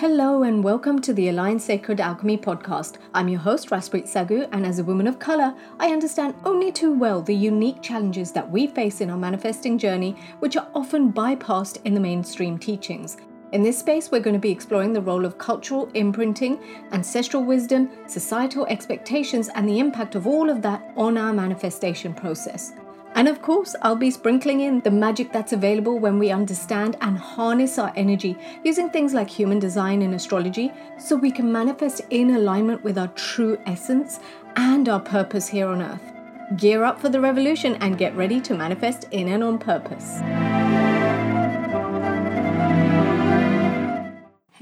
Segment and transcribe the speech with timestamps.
[0.00, 2.96] Hello and welcome to the Align Sacred Alchemy podcast.
[3.14, 6.92] I'm your host, Raspreet Sagu, and as a woman of color, I understand only too
[6.92, 11.80] well the unique challenges that we face in our manifesting journey, which are often bypassed
[11.84, 13.18] in the mainstream teachings.
[13.52, 16.58] In this space, we're going to be exploring the role of cultural imprinting,
[16.90, 22.72] ancestral wisdom, societal expectations, and the impact of all of that on our manifestation process.
[23.16, 27.16] And of course, I'll be sprinkling in the magic that's available when we understand and
[27.16, 32.34] harness our energy using things like human design and astrology so we can manifest in
[32.34, 34.18] alignment with our true essence
[34.56, 36.12] and our purpose here on earth.
[36.56, 40.18] Gear up for the revolution and get ready to manifest in and on purpose.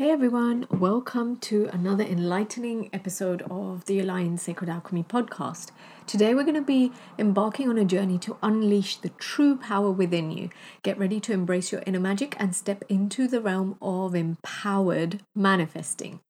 [0.02, 5.70] Hey everyone, welcome to another enlightening episode of the Align Sacred Alchemy podcast.
[6.12, 10.30] Today we're going to be embarking on a journey to unleash the true power within
[10.30, 10.50] you.
[10.82, 16.20] Get ready to embrace your inner magic and step into the realm of empowered manifesting.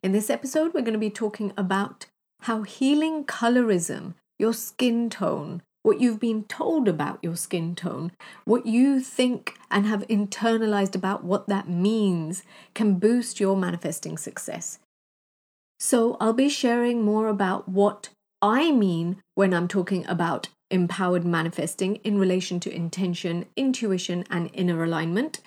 [0.00, 2.06] In this episode, we're going to be talking about
[2.42, 8.12] how healing colorism, your skin tone, what you've been told about your skin tone,
[8.44, 14.78] what you think and have internalized about what that means can boost your manifesting success.
[15.80, 18.10] So, I'll be sharing more about what
[18.42, 24.82] I mean when I'm talking about empowered manifesting in relation to intention, intuition, and inner
[24.82, 25.40] alignment.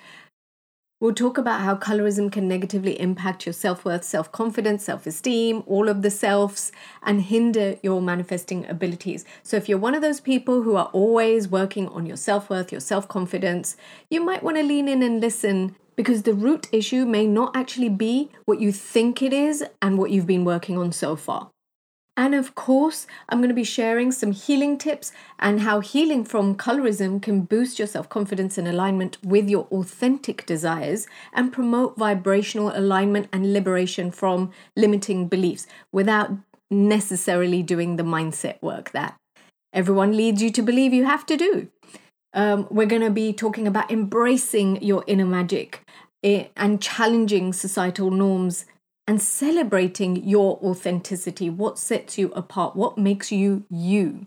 [0.98, 5.62] We'll talk about how colorism can negatively impact your self worth, self confidence, self esteem,
[5.66, 6.72] all of the selves,
[7.02, 9.26] and hinder your manifesting abilities.
[9.42, 12.72] So, if you're one of those people who are always working on your self worth,
[12.72, 13.76] your self confidence,
[14.08, 17.90] you might want to lean in and listen because the root issue may not actually
[17.90, 21.50] be what you think it is and what you've been working on so far.
[22.16, 26.56] And of course, I'm going to be sharing some healing tips and how healing from
[26.56, 32.72] colorism can boost your self confidence and alignment with your authentic desires and promote vibrational
[32.74, 36.30] alignment and liberation from limiting beliefs without
[36.70, 39.16] necessarily doing the mindset work that
[39.72, 41.68] everyone leads you to believe you have to do.
[42.32, 45.82] Um, we're going to be talking about embracing your inner magic
[46.24, 48.64] eh, and challenging societal norms
[49.06, 54.26] and celebrating your authenticity, what sets you apart, what makes you you.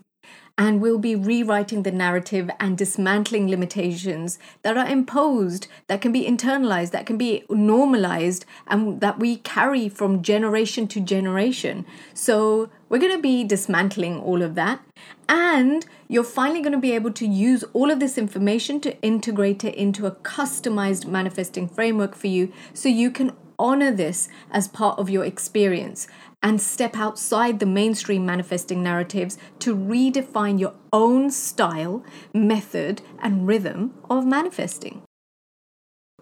[0.57, 6.25] And we'll be rewriting the narrative and dismantling limitations that are imposed, that can be
[6.25, 11.85] internalized, that can be normalized, and that we carry from generation to generation.
[12.13, 14.81] So, we're going to be dismantling all of that.
[15.29, 19.63] And you're finally going to be able to use all of this information to integrate
[19.63, 24.97] it into a customized manifesting framework for you so you can honor this as part
[24.97, 26.07] of your experience
[26.41, 32.03] and step outside the mainstream manifesting narratives to redefine your own style,
[32.33, 35.03] method, and rhythm of manifesting.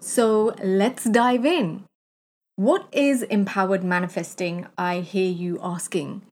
[0.00, 1.84] So let's dive in.
[2.56, 4.66] What is empowered manifesting?
[4.76, 6.22] I hear you asking.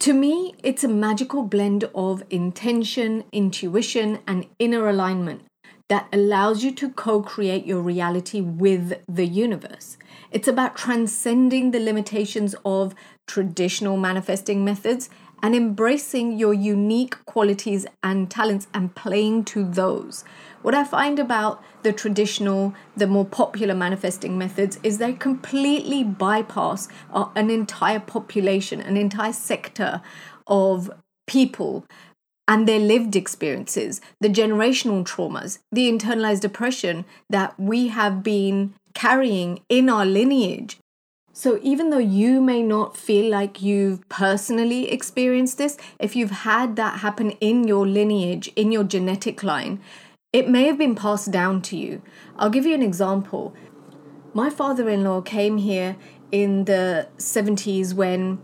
[0.00, 5.42] To me, it's a magical blend of intention, intuition, and inner alignment
[5.88, 9.96] that allows you to co create your reality with the universe.
[10.30, 12.94] It's about transcending the limitations of
[13.26, 15.08] traditional manifesting methods
[15.42, 20.24] and embracing your unique qualities and talents and playing to those.
[20.62, 26.88] What I find about the traditional, the more popular manifesting methods is they completely bypass
[27.12, 30.00] uh, an entire population, an entire sector
[30.46, 30.90] of
[31.26, 31.84] people
[32.48, 39.60] and their lived experiences, the generational traumas, the internalized oppression that we have been carrying
[39.68, 40.78] in our lineage.
[41.32, 46.76] So, even though you may not feel like you've personally experienced this, if you've had
[46.76, 49.80] that happen in your lineage, in your genetic line,
[50.32, 52.00] it may have been passed down to you.
[52.38, 53.54] I'll give you an example.
[54.32, 55.96] My father in law came here
[56.32, 58.38] in the 70s when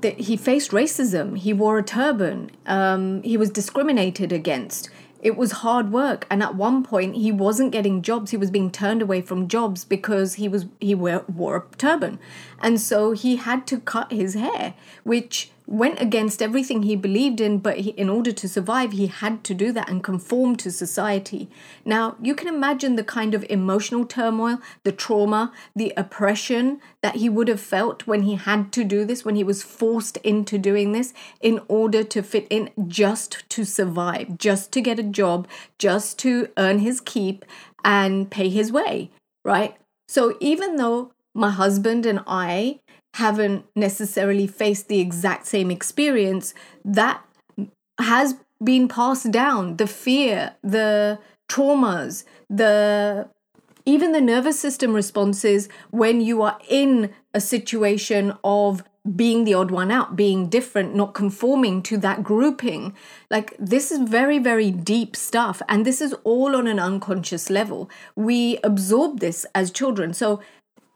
[0.00, 1.36] that he faced racism.
[1.38, 2.50] He wore a turban.
[2.66, 4.90] Um, he was discriminated against.
[5.20, 8.30] It was hard work, and at one point he wasn't getting jobs.
[8.30, 12.20] He was being turned away from jobs because he was he wore, wore a turban,
[12.60, 17.58] and so he had to cut his hair, which went against everything he believed in,
[17.58, 21.46] but he, in order to survive, he had to do that and conform to society.
[21.84, 27.28] Now, you can imagine the kind of emotional turmoil, the trauma, the oppression that he
[27.28, 30.92] would have felt when he had to do this, when he was forced into doing
[30.92, 31.12] this
[31.42, 36.48] in order to fit in just to survive, just to get a job, just to
[36.56, 37.44] earn his keep
[37.84, 39.10] and pay his way,
[39.44, 39.76] right?
[40.08, 42.80] So, even though my husband and I
[43.18, 46.54] haven't necessarily faced the exact same experience,
[46.84, 47.22] that
[47.98, 49.76] has been passed down.
[49.76, 51.18] The fear, the
[51.48, 53.28] traumas, the
[53.88, 58.82] Even the nervous system responses when you are in a situation of
[59.16, 62.92] being the odd one out, being different, not conforming to that grouping.
[63.30, 65.62] Like, this is very, very deep stuff.
[65.70, 67.88] And this is all on an unconscious level.
[68.14, 70.12] We absorb this as children.
[70.12, 70.42] So,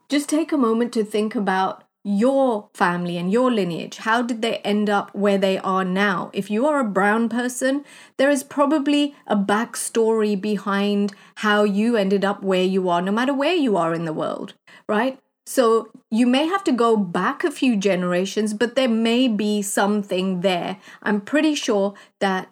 [0.07, 3.97] just take a moment to think about your family and your lineage.
[3.97, 6.31] How did they end up where they are now?
[6.33, 7.85] If you are a brown person,
[8.17, 13.33] there is probably a backstory behind how you ended up where you are, no matter
[13.33, 14.53] where you are in the world,
[14.87, 15.17] right?
[15.45, 20.41] So you may have to go back a few generations, but there may be something
[20.41, 20.77] there.
[21.01, 22.49] I'm pretty sure that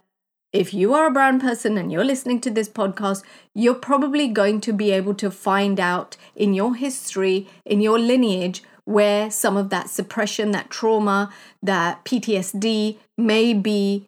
[0.51, 3.23] if you are a brown person and you're listening to this podcast,
[3.55, 8.61] you're probably going to be able to find out in your history, in your lineage,
[8.91, 11.31] where some of that suppression, that trauma,
[11.63, 14.07] that PTSD may be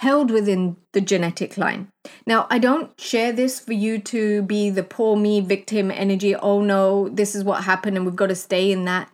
[0.00, 1.86] held within the genetic line.
[2.26, 6.34] Now, I don't share this for you to be the poor me victim energy.
[6.34, 9.08] Oh no, this is what happened, and we've got to stay in that,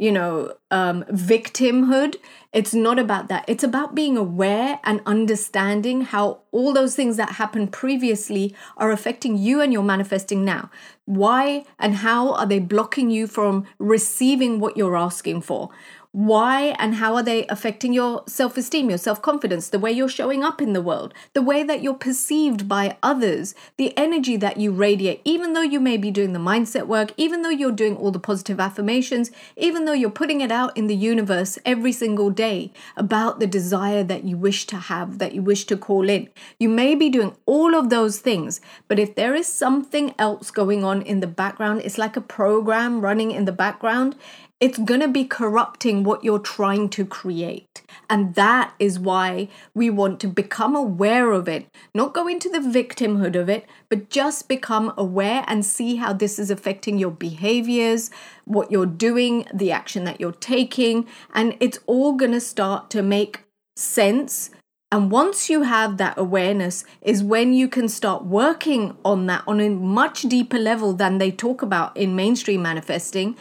[0.00, 2.16] you know, um, victimhood.
[2.54, 3.44] It's not about that.
[3.46, 9.36] It's about being aware and understanding how all those things that happened previously are affecting
[9.36, 10.70] you and you're manifesting now.
[11.04, 15.68] Why and how are they blocking you from receiving what you're asking for?
[16.12, 20.08] Why and how are they affecting your self esteem, your self confidence, the way you're
[20.08, 24.56] showing up in the world, the way that you're perceived by others, the energy that
[24.56, 27.96] you radiate, even though you may be doing the mindset work, even though you're doing
[27.96, 32.30] all the positive affirmations, even though you're putting it out in the universe every single
[32.30, 36.28] day about the desire that you wish to have, that you wish to call in.
[36.58, 40.82] You may be doing all of those things, but if there is something else going
[40.82, 44.16] on in the background, it's like a program running in the background
[44.60, 47.82] it's going to be corrupting what you're trying to create.
[48.10, 52.58] And that is why we want to become aware of it, not go into the
[52.58, 58.10] victimhood of it, but just become aware and see how this is affecting your behaviors,
[58.44, 61.06] what you're doing, the action that you're taking.
[61.32, 63.44] And it's all going to start to make
[63.76, 64.50] sense.
[64.92, 69.60] And once you have that awareness, is when you can start working on that on
[69.60, 73.36] a much deeper level than they talk about in mainstream manifesting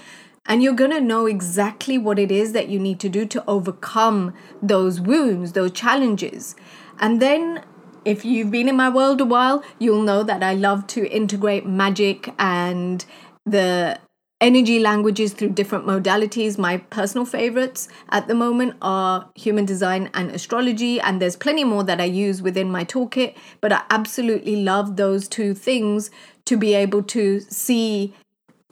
[0.49, 3.43] and you're going to know exactly what it is that you need to do to
[3.47, 6.55] overcome those wounds, those challenges.
[6.99, 7.63] And then
[8.03, 11.67] if you've been in my world a while, you'll know that I love to integrate
[11.67, 13.05] magic and
[13.45, 13.99] the
[14.41, 16.57] energy languages through different modalities.
[16.57, 21.83] My personal favorites at the moment are human design and astrology, and there's plenty more
[21.83, 26.09] that I use within my toolkit, but I absolutely love those two things
[26.45, 28.15] to be able to see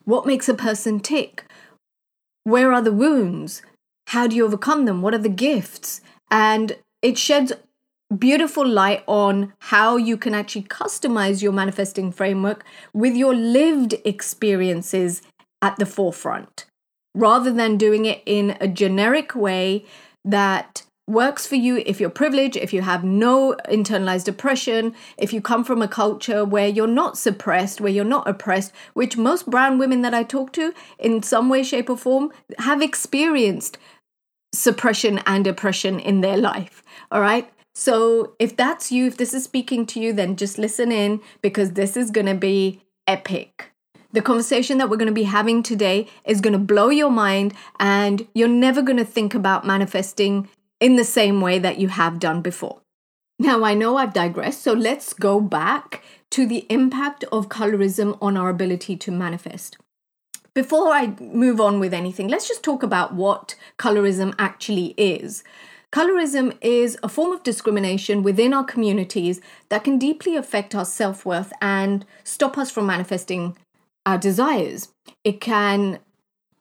[0.06, 1.44] what makes a person tick,
[2.48, 3.62] where are the wounds?
[4.08, 5.02] How do you overcome them?
[5.02, 6.00] What are the gifts?
[6.32, 7.52] And it sheds
[8.18, 12.64] beautiful light on how you can actually customize your manifesting framework
[12.94, 15.22] with your lived experiences
[15.62, 16.66] at the forefront
[17.14, 19.84] rather than doing it in a generic way
[20.24, 25.40] that works for you if you're privileged, if you have no internalized oppression, if you
[25.40, 29.78] come from a culture where you're not suppressed, where you're not oppressed, which most brown
[29.78, 33.78] women that I talk to in some way, shape, or form have experienced
[34.54, 36.84] suppression and oppression in their life.
[37.12, 37.50] All right.
[37.74, 41.74] So if that's you, if this is speaking to you, then just listen in because
[41.74, 43.72] this is going to be epic.
[44.14, 47.54] The conversation that we're going to be having today is going to blow your mind,
[47.80, 52.20] and you're never going to think about manifesting in the same way that you have
[52.20, 52.82] done before.
[53.40, 58.36] Now, I know I've digressed, so let's go back to the impact of colorism on
[58.36, 59.78] our ability to manifest.
[60.56, 65.44] Before I move on with anything, let's just talk about what colorism actually is.
[65.94, 71.26] Colorism is a form of discrimination within our communities that can deeply affect our self
[71.26, 73.56] worth and stop us from manifesting
[74.06, 74.90] our desires.
[75.24, 76.00] It can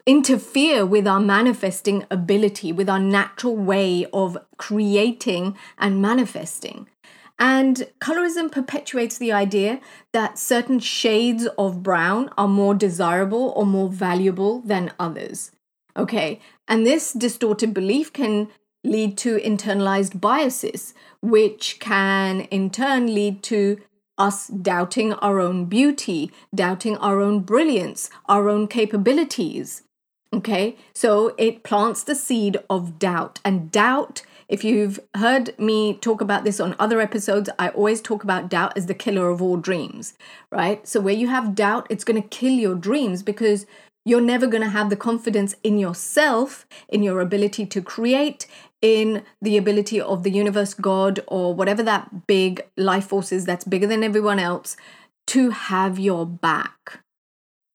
[0.06, 6.88] interfere with our manifesting ability, with our natural way of creating and manifesting.
[7.38, 9.80] And colorism perpetuates the idea
[10.12, 15.50] that certain shades of brown are more desirable or more valuable than others.
[15.96, 18.48] Okay, and this distorted belief can
[18.84, 23.80] lead to internalized biases, which can in turn lead to
[24.16, 29.82] us doubting our own beauty, doubting our own brilliance, our own capabilities.
[30.36, 33.40] Okay, so it plants the seed of doubt.
[33.42, 38.22] And doubt, if you've heard me talk about this on other episodes, I always talk
[38.22, 40.12] about doubt as the killer of all dreams,
[40.52, 40.86] right?
[40.86, 43.64] So where you have doubt, it's going to kill your dreams because
[44.04, 48.46] you're never going to have the confidence in yourself, in your ability to create,
[48.82, 53.64] in the ability of the universe, God, or whatever that big life force is that's
[53.64, 54.76] bigger than everyone else
[55.28, 57.00] to have your back.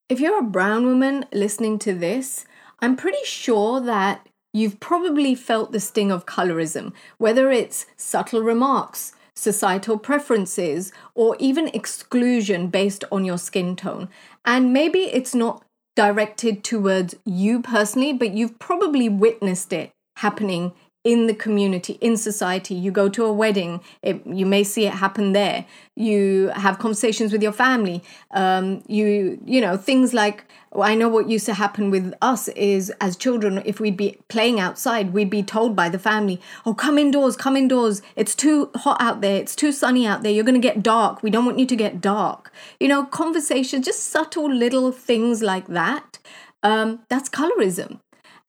[0.08, 2.46] If you're a brown woman listening to this,
[2.82, 9.14] I'm pretty sure that you've probably felt the sting of colorism, whether it's subtle remarks,
[9.36, 14.10] societal preferences, or even exclusion based on your skin tone.
[14.44, 15.64] And maybe it's not
[15.96, 22.75] directed towards you personally, but you've probably witnessed it happening in the community, in society.
[22.75, 25.65] You go to a wedding, it, you may see it happen there.
[25.96, 28.03] You have conversations with your family.
[28.31, 30.46] Um, you, you know, things like
[30.79, 34.60] I know what used to happen with us is as children, if we'd be playing
[34.60, 38.01] outside, we'd be told by the family, "Oh, come indoors, come indoors.
[38.15, 39.36] It's too hot out there.
[39.38, 40.31] It's too sunny out there.
[40.31, 41.24] You're going to get dark.
[41.24, 45.67] We don't want you to get dark." You know, conversations, just subtle little things like
[45.67, 46.20] that.
[46.63, 48.00] Um, that's colorism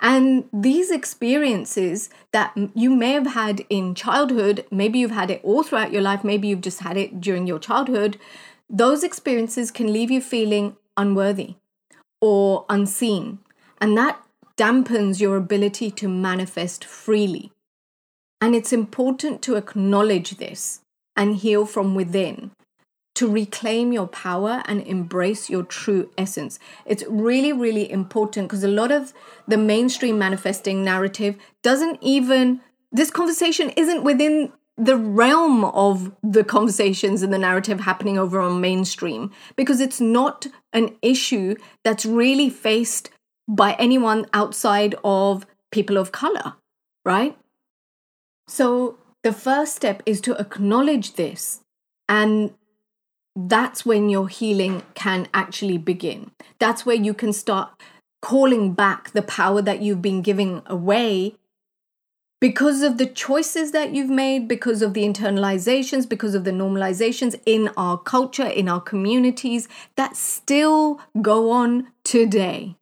[0.02, 5.62] and these experiences that you may have had in childhood, maybe you've had it all
[5.62, 8.18] throughout your life, maybe you've just had it during your childhood,
[8.68, 11.54] those experiences can leave you feeling unworthy
[12.21, 13.38] or unseen.
[13.80, 14.21] And that
[14.56, 17.52] dampens your ability to manifest freely.
[18.40, 20.80] And it's important to acknowledge this
[21.14, 22.50] and heal from within
[23.14, 26.59] to reclaim your power and embrace your true essence.
[26.87, 29.12] It's really, really important because a lot of
[29.47, 37.23] the mainstream manifesting narrative doesn't even, this conversation isn't within the realm of the conversations
[37.23, 41.54] and the narrative happening over on mainstream because it's not an issue
[41.85, 43.11] that's really faced
[43.47, 46.54] by anyone outside of people of color,
[47.04, 47.37] right?
[48.49, 51.61] So the first step is to acknowledge this
[52.09, 52.54] and
[53.35, 56.31] that's when your healing can actually begin.
[56.59, 57.71] That's where you can start
[58.21, 61.35] calling back the power that you've been giving away
[62.41, 67.41] because of the choices that you've made, because of the internalizations, because of the normalizations
[67.47, 72.77] in our culture, in our communities that still go on today.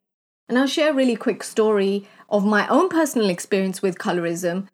[0.49, 4.69] And I'll share a really quick story of my own personal experience with colorism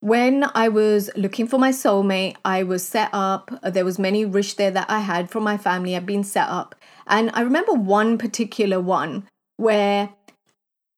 [0.00, 3.50] when I was looking for my soulmate, I was set up.
[3.62, 5.96] There was many rishte that I had from my family.
[5.96, 6.74] I'd been set up,
[7.06, 9.26] and I remember one particular one
[9.56, 10.10] where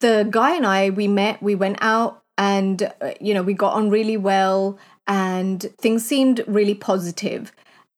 [0.01, 1.43] the guy and I we met.
[1.43, 6.43] We went out, and uh, you know we got on really well, and things seemed
[6.47, 7.53] really positive.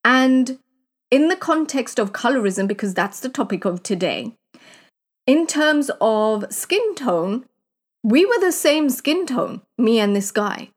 [0.04, 0.58] And
[1.10, 4.36] in the context of colorism, because that's the topic of today,
[5.26, 7.46] in terms of skin tone,
[8.02, 10.70] we were the same skin tone, me and this guy.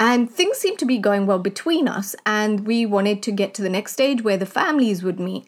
[0.00, 3.62] And things seemed to be going well between us, and we wanted to get to
[3.62, 5.46] the next stage where the families would meet.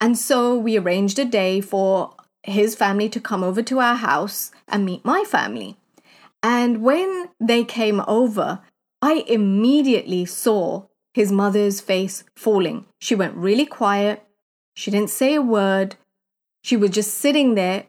[0.00, 4.50] And so we arranged a day for his family to come over to our house
[4.68, 5.76] and meet my family.
[6.42, 8.60] And when they came over,
[9.02, 12.86] I immediately saw his mother's face falling.
[13.00, 14.22] She went really quiet.
[14.74, 15.96] She didn't say a word.
[16.62, 17.86] She was just sitting there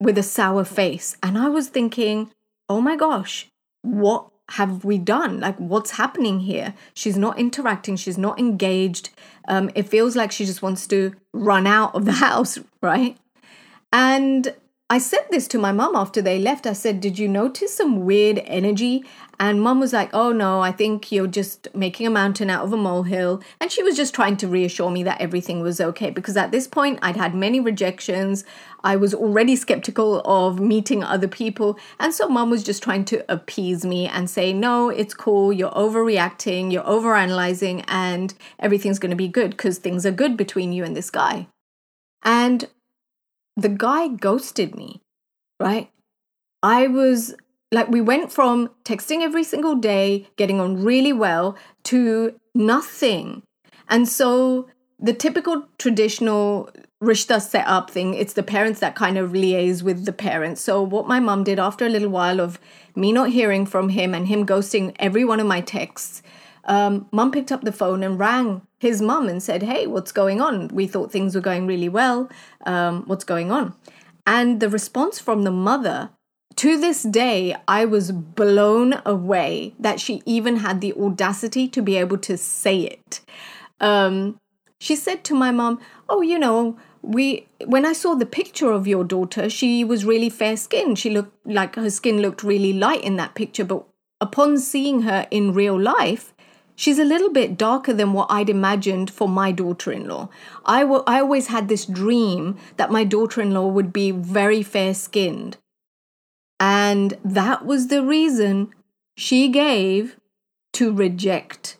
[0.00, 1.16] with a sour face.
[1.22, 2.30] And I was thinking,
[2.68, 3.48] oh my gosh,
[3.82, 5.40] what have we done?
[5.40, 6.74] Like, what's happening here?
[6.94, 9.10] She's not interacting, she's not engaged.
[9.48, 13.16] Um, it feels like she just wants to run out of the house, right?
[13.92, 14.54] And
[14.88, 16.66] I said this to my mom after they left.
[16.66, 19.04] I said, Did you notice some weird energy?
[19.40, 22.74] And mom was like, Oh no, I think you're just making a mountain out of
[22.74, 23.42] a molehill.
[23.58, 26.68] And she was just trying to reassure me that everything was okay because at this
[26.68, 28.44] point I'd had many rejections.
[28.84, 31.78] I was already skeptical of meeting other people.
[31.98, 35.54] And so mom was just trying to appease me and say, No, it's cool.
[35.54, 40.74] You're overreacting, you're overanalyzing, and everything's going to be good because things are good between
[40.74, 41.48] you and this guy.
[42.22, 42.68] And
[43.56, 45.00] the guy ghosted me,
[45.58, 45.90] right?
[46.62, 47.34] I was
[47.72, 53.42] like, we went from texting every single day, getting on really well, to nothing.
[53.88, 56.70] And so the typical traditional
[57.02, 60.60] rishta set up thing, it's the parents that kind of liaise with the parents.
[60.60, 62.60] So what my mom did after a little while of
[62.94, 66.22] me not hearing from him and him ghosting every one of my texts,
[66.64, 70.40] um, mom picked up the phone and rang his mum and said, Hey, what's going
[70.40, 70.68] on?
[70.68, 72.28] We thought things were going really well.
[72.66, 73.74] Um, what's going on?
[74.26, 76.10] And the response from the mother,
[76.60, 81.96] to this day, I was blown away that she even had the audacity to be
[81.96, 83.22] able to say it.
[83.80, 84.38] Um,
[84.78, 88.86] she said to my mom, Oh, you know, we when I saw the picture of
[88.86, 90.98] your daughter, she was really fair skinned.
[90.98, 93.86] She looked like her skin looked really light in that picture, but
[94.20, 96.34] upon seeing her in real life,
[96.76, 100.30] She's a little bit darker than what I'd imagined for my daughter in law.
[100.64, 104.62] I, w- I always had this dream that my daughter in law would be very
[104.62, 105.58] fair skinned.
[106.60, 108.70] And that was the reason
[109.16, 110.16] she gave
[110.74, 111.78] to reject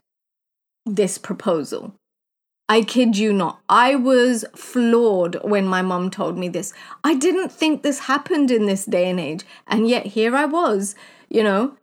[0.86, 1.94] this proposal.
[2.68, 3.60] I kid you not.
[3.68, 6.72] I was floored when my mum told me this.
[7.04, 9.44] I didn't think this happened in this day and age.
[9.66, 10.94] And yet here I was,
[11.28, 11.76] you know,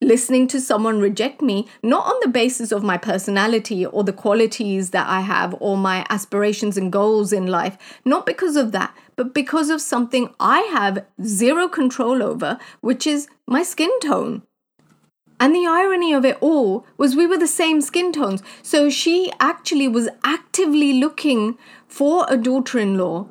[0.00, 4.90] listening to someone reject me, not on the basis of my personality or the qualities
[4.90, 9.34] that I have or my aspirations and goals in life, not because of that, but
[9.34, 14.44] because of something I have zero control over, which is my skin tone.
[15.38, 18.42] And the irony of it all was we were the same skin tones.
[18.62, 23.26] So she actually was actively looking for a daughter in law,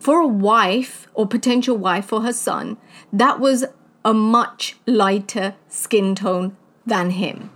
[0.00, 2.76] for a wife or potential wife for her son
[3.12, 3.64] that was
[4.04, 7.50] a much lighter skin tone than him.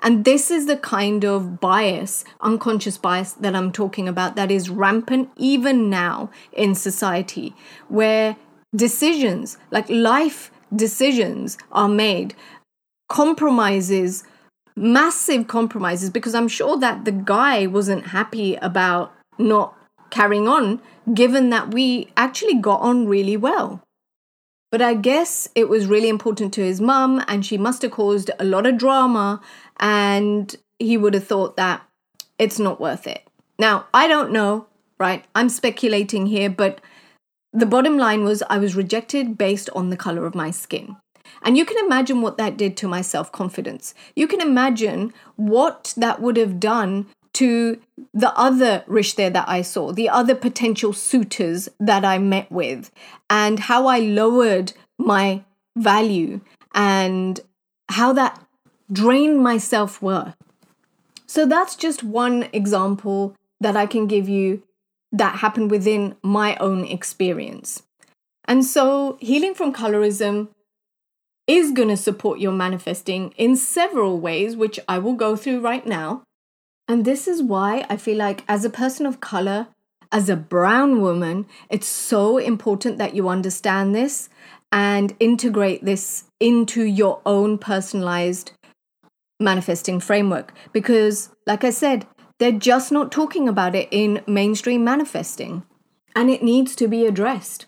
[0.00, 4.70] And this is the kind of bias, unconscious bias that I'm talking about that is
[4.70, 7.54] rampant even now in society,
[7.88, 8.36] where
[8.74, 12.34] decisions, like life decisions, are made,
[13.08, 14.24] compromises,
[14.76, 19.74] massive compromises, because I'm sure that the guy wasn't happy about not
[20.10, 20.80] carrying on,
[21.12, 23.82] given that we actually got on really well.
[24.70, 28.30] But I guess it was really important to his mum, and she must have caused
[28.38, 29.40] a lot of drama,
[29.80, 31.82] and he would have thought that
[32.38, 33.26] it's not worth it.
[33.58, 34.66] Now, I don't know,
[34.98, 35.24] right?
[35.34, 36.80] I'm speculating here, but
[37.52, 40.96] the bottom line was I was rejected based on the color of my skin.
[41.42, 43.94] And you can imagine what that did to my self confidence.
[44.16, 47.80] You can imagine what that would have done to
[48.12, 52.90] the other rishte that I saw, the other potential suitors that I met with,
[53.30, 55.44] and how I lowered my
[55.76, 56.40] value
[56.74, 57.40] and
[57.90, 58.42] how that
[58.90, 60.34] drained my self worth.
[61.26, 64.62] So that's just one example that I can give you
[65.12, 67.82] that happened within my own experience.
[68.44, 70.48] And so, healing from colorism
[71.46, 75.86] is going to support your manifesting in several ways, which I will go through right
[75.86, 76.22] now.
[76.86, 79.68] And this is why I feel like, as a person of color,
[80.10, 84.30] as a brown woman, it's so important that you understand this
[84.72, 88.52] and integrate this into your own personalized
[89.40, 90.52] manifesting framework.
[90.72, 92.06] Because, like I said,
[92.38, 95.64] they're just not talking about it in mainstream manifesting,
[96.14, 97.66] and it needs to be addressed.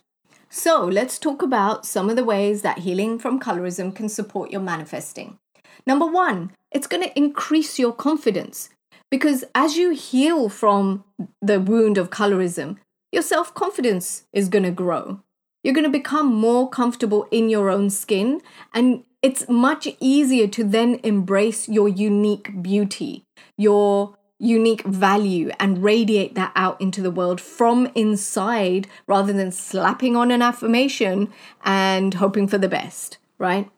[0.49, 4.61] So, let's talk about some of the ways that healing from colorism can support your
[4.61, 5.39] manifesting.
[5.87, 8.71] Number one, it's going to increase your confidence.
[9.11, 11.05] Because as you heal from
[11.43, 12.77] the wound of colorism,
[13.11, 15.21] your self confidence is going to grow.
[15.63, 18.41] You're going to become more comfortable in your own skin,
[18.73, 23.25] and it's much easier to then embrace your unique beauty,
[23.57, 30.17] your unique value, and radiate that out into the world from inside rather than slapping
[30.17, 31.31] on an affirmation
[31.65, 33.71] and hoping for the best, right?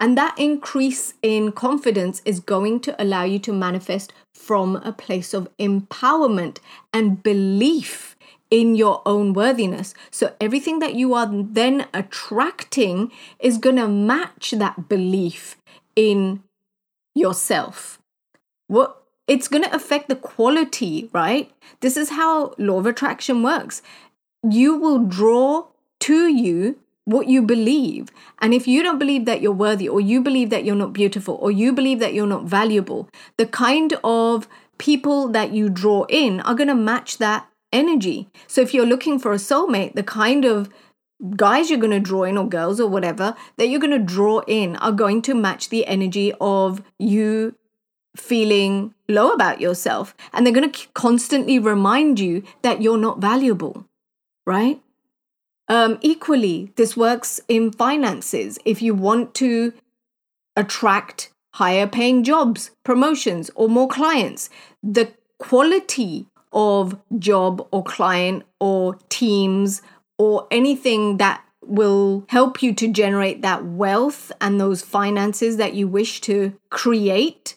[0.00, 5.34] And that increase in confidence is going to allow you to manifest from a place
[5.34, 6.58] of empowerment
[6.92, 8.16] and belief
[8.50, 9.94] in your own worthiness.
[10.10, 15.56] So everything that you are then attracting is going to match that belief
[15.94, 16.42] in
[17.14, 17.98] yourself.
[18.66, 21.52] What it's going to affect the quality, right?
[21.80, 23.80] This is how law of attraction works.
[24.42, 25.68] You will draw
[26.00, 28.08] to you what you believe.
[28.40, 31.34] And if you don't believe that you're worthy, or you believe that you're not beautiful,
[31.40, 36.40] or you believe that you're not valuable, the kind of people that you draw in
[36.40, 38.28] are going to match that energy.
[38.46, 40.68] So if you're looking for a soulmate, the kind of
[41.36, 44.40] guys you're going to draw in, or girls, or whatever, that you're going to draw
[44.46, 47.54] in are going to match the energy of you
[48.16, 50.14] feeling low about yourself.
[50.32, 53.86] And they're going to constantly remind you that you're not valuable,
[54.46, 54.80] right?
[55.68, 58.58] Um, equally, this works in finances.
[58.64, 59.72] If you want to
[60.56, 64.50] attract higher paying jobs, promotions, or more clients,
[64.82, 69.82] the quality of job or client or teams
[70.18, 75.86] or anything that will help you to generate that wealth and those finances that you
[75.86, 77.56] wish to create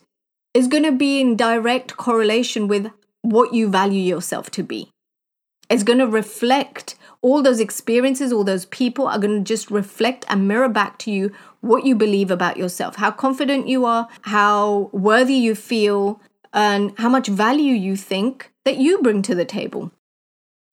[0.53, 4.91] is going to be in direct correlation with what you value yourself to be.
[5.69, 10.25] It's going to reflect all those experiences, all those people are going to just reflect
[10.27, 14.89] and mirror back to you what you believe about yourself, how confident you are, how
[14.91, 16.21] worthy you feel,
[16.53, 19.91] and how much value you think that you bring to the table.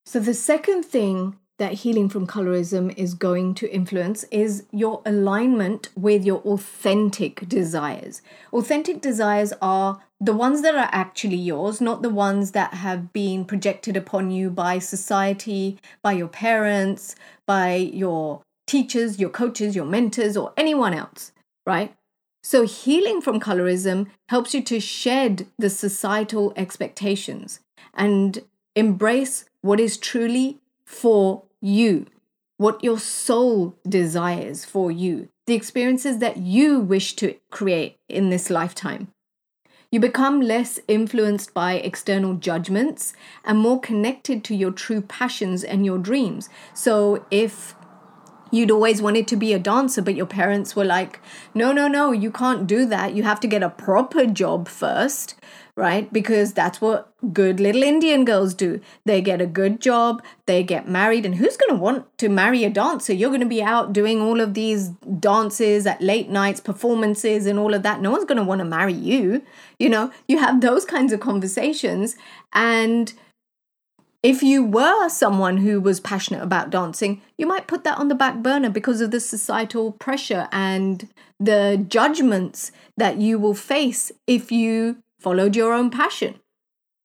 [0.06, 5.90] So, the second thing that healing from colorism is going to influence is your alignment
[5.94, 8.22] with your authentic desires.
[8.50, 13.44] Authentic desires are the ones that are actually yours, not the ones that have been
[13.44, 17.14] projected upon you by society, by your parents,
[17.46, 21.32] by your teachers, your coaches, your mentors, or anyone else,
[21.66, 21.94] right?
[22.42, 27.60] So, healing from colorism helps you to shed the societal expectations
[27.92, 28.42] and
[28.74, 32.06] embrace what is truly for you,
[32.56, 38.48] what your soul desires for you, the experiences that you wish to create in this
[38.48, 39.08] lifetime.
[39.92, 43.12] You become less influenced by external judgments
[43.44, 46.48] and more connected to your true passions and your dreams.
[46.74, 47.74] So, if
[48.50, 51.20] you'd always wanted to be a dancer, but your parents were like,
[51.54, 53.14] no, no, no, you can't do that.
[53.14, 55.34] You have to get a proper job first,
[55.76, 56.12] right?
[56.12, 58.80] Because that's what good little Indian girls do.
[59.04, 62.64] They get a good job, they get married, and who's going to want to marry
[62.64, 63.12] a dancer?
[63.12, 67.58] You're going to be out doing all of these dances at late nights, performances, and
[67.58, 68.00] all of that.
[68.00, 69.42] No one's going to want to marry you.
[69.78, 72.16] You know, you have those kinds of conversations.
[72.52, 73.12] And
[74.22, 78.14] if you were someone who was passionate about dancing, you might put that on the
[78.14, 84.52] back burner because of the societal pressure and the judgments that you will face if
[84.52, 86.38] you followed your own passion.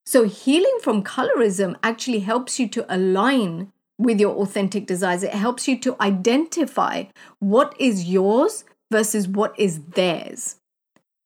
[0.05, 5.23] So, healing from colorism actually helps you to align with your authentic desires.
[5.23, 7.05] It helps you to identify
[7.39, 10.57] what is yours versus what is theirs.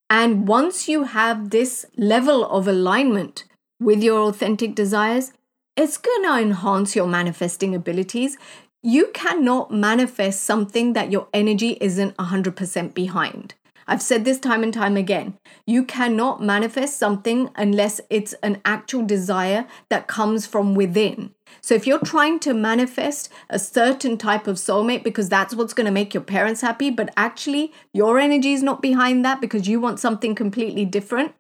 [0.10, 3.44] And once you have this level of alignment
[3.80, 5.34] with your authentic desires,
[5.76, 8.38] it's going to enhance your manifesting abilities.
[8.84, 13.56] You cannot manifest something that your energy isn't 100% behind.
[13.90, 15.40] I've said this time and time again.
[15.66, 21.34] You cannot manifest something unless it's an actual desire that comes from within.
[21.60, 25.86] So if you're trying to manifest a certain type of soulmate because that's what's going
[25.86, 29.80] to make your parents happy, but actually your energy is not behind that because you
[29.80, 31.34] want something completely different,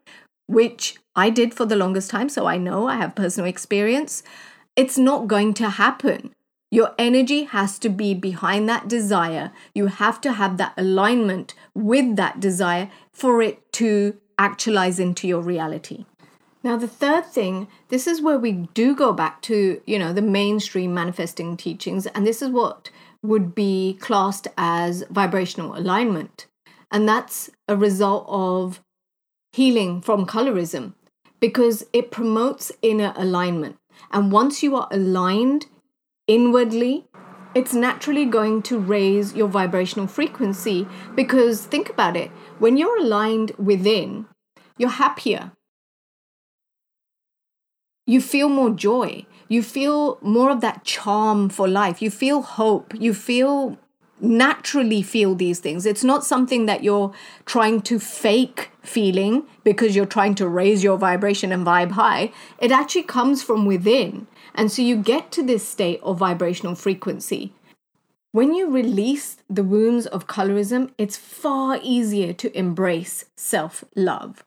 [0.49, 4.23] which I did for the longest time, so I know I have personal experience.
[4.75, 6.33] It's not going to happen.
[6.71, 9.51] Your energy has to be behind that desire.
[9.75, 15.41] You have to have that alignment with that desire for it to actualize into your
[15.41, 16.05] reality.
[16.63, 20.23] Now, the third thing, this is where we do go back to, you know, the
[20.23, 22.89] mainstream manifesting teachings, and this is what
[23.21, 26.47] would be classed as vibrational alignment.
[26.91, 28.81] And that's a result of
[29.51, 30.93] healing from colorism
[31.39, 33.77] because it promotes inner alignment.
[34.11, 35.67] And once you are aligned
[36.27, 37.05] inwardly,
[37.55, 43.51] it's naturally going to raise your vibrational frequency because think about it when you're aligned
[43.57, 44.27] within,
[44.77, 45.51] you're happier.
[48.05, 49.25] You feel more joy.
[49.47, 52.01] You feel more of that charm for life.
[52.01, 52.93] You feel hope.
[52.99, 53.77] You feel
[54.21, 55.85] naturally feel these things.
[55.85, 57.13] It's not something that you're
[57.45, 62.31] trying to fake feeling because you're trying to raise your vibration and vibe high.
[62.59, 64.27] It actually comes from within.
[64.55, 67.53] And so you get to this state of vibrational frequency.
[68.31, 74.43] When you release the wounds of colorism, it's far easier to embrace self love.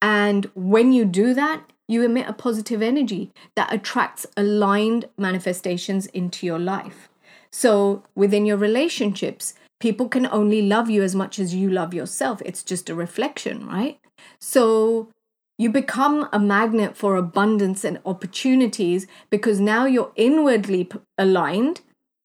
[0.00, 6.46] And when you do that, you emit a positive energy that attracts aligned manifestations into
[6.46, 7.08] your life.
[7.50, 12.42] So within your relationships, people can only love you as much as you love yourself.
[12.44, 13.98] It's just a reflection, right?
[14.40, 15.08] So
[15.56, 21.80] you become a magnet for abundance and opportunities because now you're inwardly aligned.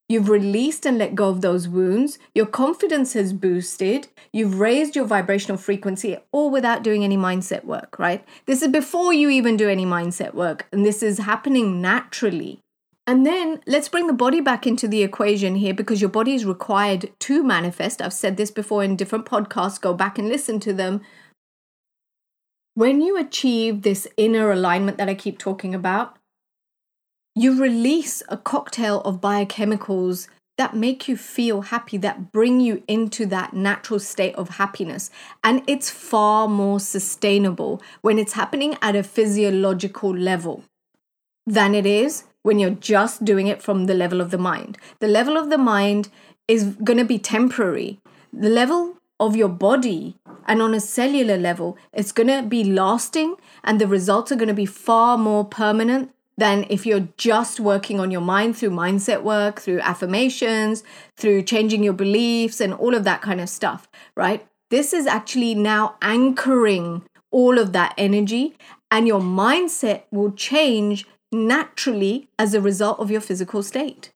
[0.08, 2.18] You've released and let go of those wounds.
[2.34, 4.08] Your confidence has boosted.
[4.32, 8.24] You've raised your vibrational frequency, all without doing any mindset work, right?
[8.46, 10.66] This is before you even do any mindset work.
[10.70, 12.60] And this is happening naturally.
[13.06, 16.46] And then let's bring the body back into the equation here because your body is
[16.46, 18.00] required to manifest.
[18.00, 21.02] I've said this before in different podcasts, go back and listen to them.
[22.74, 26.16] When you achieve this inner alignment that I keep talking about,
[27.34, 33.26] you release a cocktail of biochemicals that make you feel happy, that bring you into
[33.26, 35.10] that natural state of happiness.
[35.42, 40.64] And it's far more sustainable when it's happening at a physiological level
[41.46, 44.78] than it is when you're just doing it from the level of the mind.
[45.00, 46.10] The level of the mind
[46.46, 47.98] is going to be temporary.
[48.32, 53.36] The level of your body and on a cellular level, it's going to be lasting
[53.64, 57.98] and the results are going to be far more permanent than if you're just working
[57.98, 60.82] on your mind through mindset work, through affirmations,
[61.16, 64.46] through changing your beliefs and all of that kind of stuff, right?
[64.70, 68.54] This is actually now anchoring all of that energy
[68.90, 74.10] and your mindset will change naturally as a result of your physical state.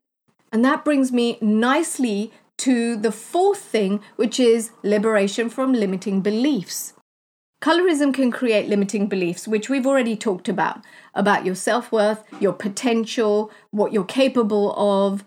[0.53, 6.95] And that brings me nicely to the fourth thing, which is liberation from limiting beliefs.
[7.63, 10.81] Colorism can create limiting beliefs, which we've already talked about
[11.15, 15.25] about your self worth, your potential, what you're capable of,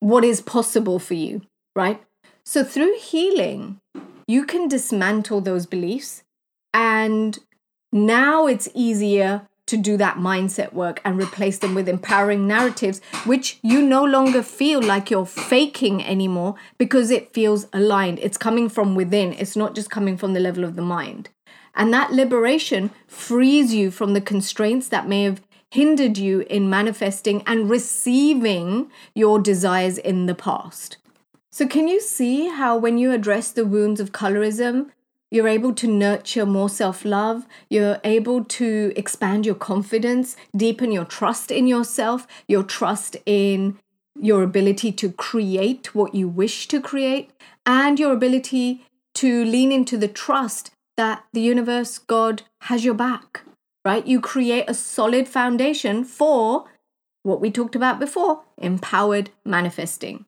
[0.00, 1.42] what is possible for you,
[1.76, 2.02] right?
[2.44, 3.80] So, through healing,
[4.26, 6.22] you can dismantle those beliefs.
[6.72, 7.38] And
[7.92, 13.58] now it's easier to do that mindset work and replace them with empowering narratives, which
[13.62, 18.18] you no longer feel like you're faking anymore because it feels aligned.
[18.18, 21.28] It's coming from within, it's not just coming from the level of the mind.
[21.74, 27.42] And that liberation frees you from the constraints that may have hindered you in manifesting
[27.46, 30.96] and receiving your desires in the past.
[31.50, 34.90] So, can you see how when you address the wounds of colorism,
[35.30, 37.46] you're able to nurture more self love.
[37.68, 43.78] You're able to expand your confidence, deepen your trust in yourself, your trust in
[44.20, 47.30] your ability to create what you wish to create,
[47.66, 53.42] and your ability to lean into the trust that the universe, God, has your back,
[53.84, 54.06] right?
[54.06, 56.64] You create a solid foundation for
[57.22, 60.24] what we talked about before empowered manifesting.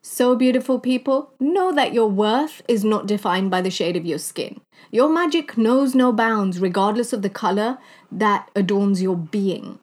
[0.00, 4.18] So, beautiful people, know that your worth is not defined by the shade of your
[4.18, 4.60] skin.
[4.90, 7.78] Your magic knows no bounds, regardless of the color
[8.10, 9.80] that adorns your being.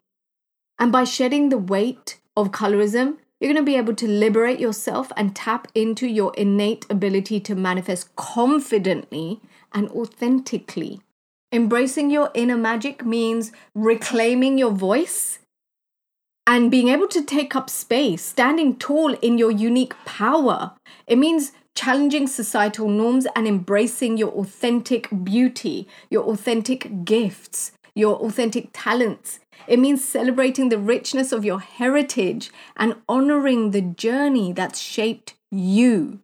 [0.78, 5.12] And by shedding the weight of colorism, you're going to be able to liberate yourself
[5.16, 9.40] and tap into your innate ability to manifest confidently
[9.72, 11.00] and authentically.
[11.52, 15.38] Embracing your inner magic means reclaiming your voice
[16.46, 20.72] and being able to take up space, standing tall in your unique power.
[21.06, 28.68] It means challenging societal norms and embracing your authentic beauty, your authentic gifts, your authentic
[28.72, 29.40] talents.
[29.66, 36.20] It means celebrating the richness of your heritage and honoring the journey that's shaped you.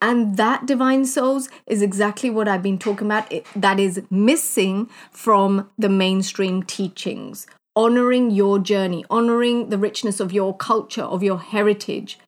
[0.00, 3.30] And that divine souls is exactly what I've been talking about.
[3.32, 10.32] It, that is missing from the mainstream teachings honoring your journey, honoring the richness of
[10.32, 12.18] your culture, of your heritage.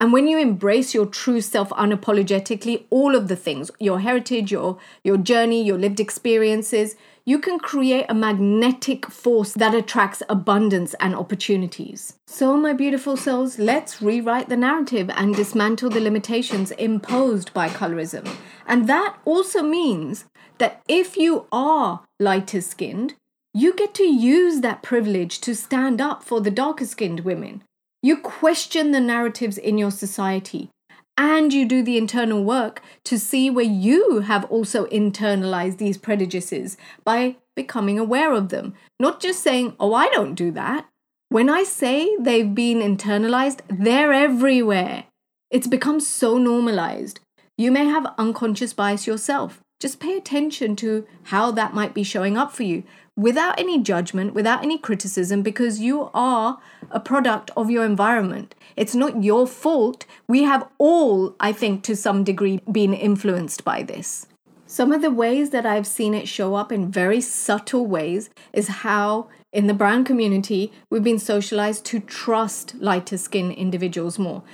[0.00, 4.78] And when you embrace your true self unapologetically, all of the things, your heritage, your,
[5.04, 6.96] your journey, your lived experiences,
[7.26, 12.14] you can create a magnetic force that attracts abundance and opportunities.
[12.26, 18.26] So, my beautiful souls, let's rewrite the narrative and dismantle the limitations imposed by colorism.
[18.66, 20.24] And that also means
[20.56, 23.14] that if you are lighter skinned,
[23.54, 27.62] you get to use that privilege to stand up for the darker skinned women.
[28.02, 30.70] You question the narratives in your society
[31.16, 36.76] and you do the internal work to see where you have also internalized these prejudices
[37.04, 38.74] by becoming aware of them.
[39.00, 40.86] Not just saying, oh, I don't do that.
[41.28, 45.04] When I say they've been internalized, they're everywhere.
[45.50, 47.18] It's become so normalized.
[47.58, 49.60] You may have unconscious bias yourself.
[49.80, 52.84] Just pay attention to how that might be showing up for you
[53.18, 56.58] without any judgment, without any criticism, because you are
[56.92, 58.54] a product of your environment.
[58.76, 60.06] It's not your fault.
[60.28, 64.28] We have all, I think, to some degree, been influenced by this.
[64.66, 68.68] Some of the ways that I've seen it show up in very subtle ways is
[68.68, 74.44] how, in the brown community, we've been socialized to trust lighter skin individuals more.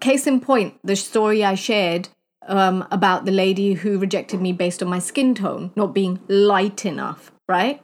[0.00, 2.10] Case in point, the story I shared
[2.46, 6.84] um, about the lady who rejected me based on my skin tone not being light
[6.84, 7.82] enough, right?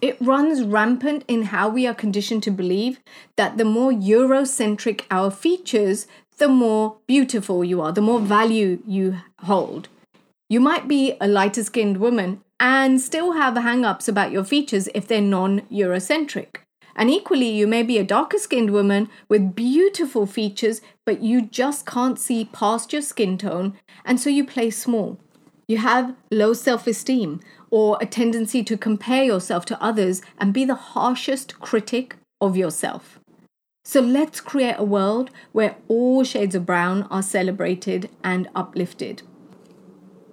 [0.00, 2.98] It runs rampant in how we are conditioned to believe
[3.36, 9.18] that the more Eurocentric our features, the more beautiful you are, the more value you
[9.44, 9.88] hold.
[10.48, 14.88] You might be a lighter skinned woman and still have hang ups about your features
[14.94, 16.56] if they're non Eurocentric.
[16.94, 21.86] And equally, you may be a darker skinned woman with beautiful features, but you just
[21.86, 25.18] can't see past your skin tone, and so you play small.
[25.68, 27.40] You have low self esteem
[27.72, 33.18] or a tendency to compare yourself to others and be the harshest critic of yourself.
[33.84, 39.22] So let's create a world where all shades of brown are celebrated and uplifted.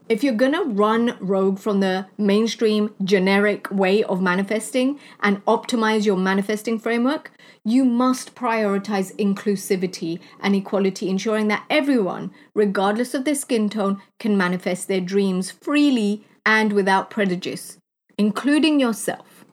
[0.09, 6.17] If you're gonna run rogue from the mainstream generic way of manifesting and optimize your
[6.17, 7.31] manifesting framework,
[7.63, 14.35] you must prioritize inclusivity and equality, ensuring that everyone, regardless of their skin tone, can
[14.35, 17.77] manifest their dreams freely and without prejudice,
[18.17, 19.45] including yourself.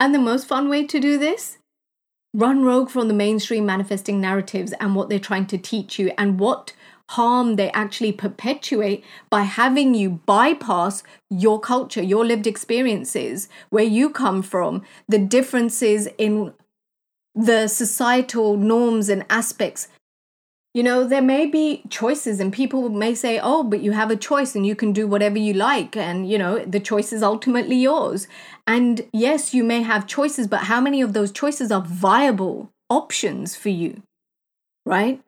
[0.00, 1.58] And the most fun way to do this?
[2.32, 6.40] Run rogue from the mainstream manifesting narratives and what they're trying to teach you and
[6.40, 6.72] what
[7.10, 14.08] harm they actually perpetuate by having you bypass your culture, your lived experiences, where you
[14.08, 16.54] come from, the differences in
[17.34, 19.88] the societal norms and aspects.
[20.74, 24.16] You know, there may be choices, and people may say, Oh, but you have a
[24.16, 25.96] choice and you can do whatever you like.
[25.96, 28.26] And, you know, the choice is ultimately yours.
[28.66, 33.54] And yes, you may have choices, but how many of those choices are viable options
[33.54, 34.02] for you?
[34.86, 35.20] Right?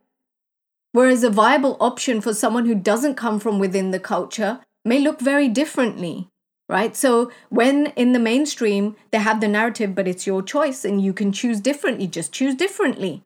[0.92, 5.20] Whereas a viable option for someone who doesn't come from within the culture may look
[5.20, 6.28] very differently,
[6.68, 6.94] right?
[6.94, 11.12] So when in the mainstream they have the narrative, but it's your choice and you
[11.12, 13.22] can choose differently, just choose differently,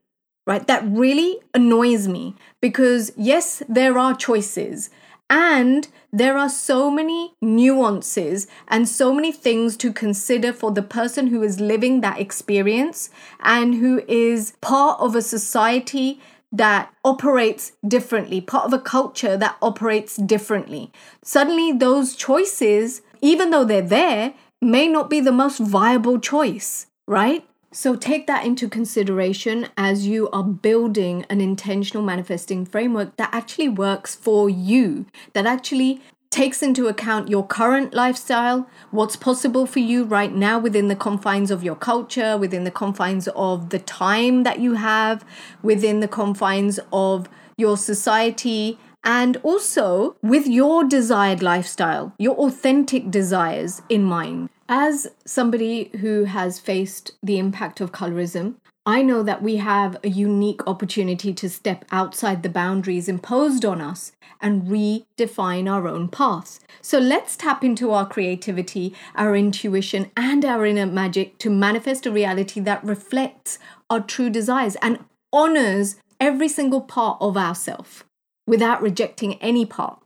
[0.49, 0.67] right?
[0.67, 4.89] That really annoys me because yes, there are choices.
[5.31, 11.27] And there are so many nuances and so many things to consider for the person
[11.27, 16.19] who is living that experience and who is part of a society
[16.51, 20.91] that operates differently, part of a culture that operates differently.
[21.23, 24.33] Suddenly, those choices, even though they're there,
[24.63, 27.45] may not be the most viable choice, right?
[27.71, 33.69] So take that into consideration as you are building an intentional manifesting framework that actually
[33.69, 35.05] works for you,
[35.35, 36.01] that actually
[36.31, 41.51] takes into account your current lifestyle, what's possible for you right now within the confines
[41.51, 45.25] of your culture, within the confines of the time that you have,
[45.63, 53.83] within the confines of your society, and also with your desired lifestyle, your authentic desires
[53.89, 54.49] in mind.
[54.71, 60.09] As somebody who has faced the impact of colorism, I know that we have a
[60.09, 66.61] unique opportunity to step outside the boundaries imposed on us and redefine our own paths.
[66.83, 72.13] So let's tap into our creativity, our intuition, and our inner magic to manifest a
[72.13, 75.03] reality that reflects our true desires and
[75.33, 78.05] honors every single part of ourself
[78.47, 80.03] without rejecting any part.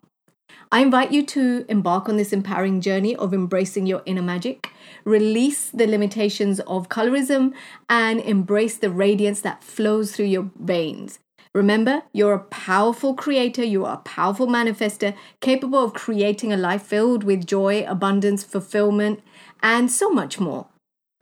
[0.73, 4.71] I invite you to embark on this empowering journey of embracing your inner magic,
[5.05, 7.53] release the limitations of colorism,
[7.91, 11.19] and embrace the radiance that flows through your veins.
[11.55, 16.85] Remember, you're a powerful creator, you are a powerful manifester, capable of creating a life
[16.85, 19.21] filled with joy, abundance, fulfillment,
[19.63, 20.69] and so much more.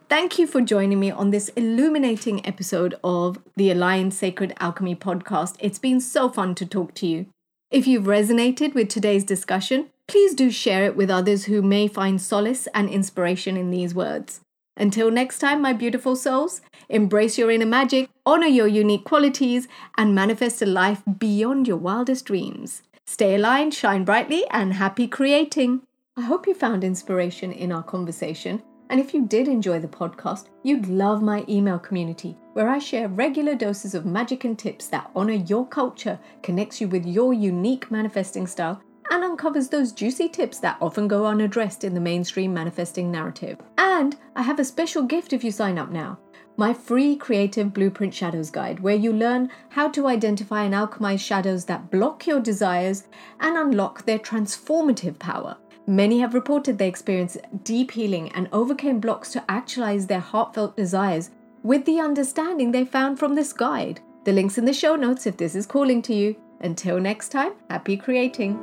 [0.09, 5.57] Thank you for joining me on this illuminating episode of the Align Sacred Alchemy podcast.
[5.59, 7.27] It's been so fun to talk to you.
[7.71, 12.21] If you've resonated with today's discussion, please do share it with others who may find
[12.21, 14.41] solace and inspiration in these words.
[14.77, 20.17] Until next time, my beautiful souls, embrace your inner magic, honor your unique qualities, and
[20.17, 22.83] manifest a life beyond your wildest dreams.
[23.07, 25.83] Stay aligned, shine brightly, and happy creating.
[26.17, 28.65] I hope you found inspiration in our conversation.
[28.91, 33.09] And if you did enjoy the podcast, you'd love my email community where I share
[33.09, 37.91] regular doses of magic and tips that honor your culture, connects you with your unique
[37.91, 43.11] manifesting style, and uncovers those juicy tips that often go unaddressed in the mainstream manifesting
[43.11, 43.59] narrative.
[43.79, 46.19] And I have a special gift if you sign up now
[46.61, 51.65] my free creative blueprint shadows guide, where you learn how to identify and alchemize shadows
[51.65, 53.05] that block your desires
[53.41, 55.57] and unlock their transformative power.
[55.91, 61.31] Many have reported they experienced deep healing and overcame blocks to actualize their heartfelt desires
[61.65, 63.99] with the understanding they found from this guide.
[64.23, 66.37] The link's in the show notes if this is calling to you.
[66.61, 68.57] Until next time, happy creating.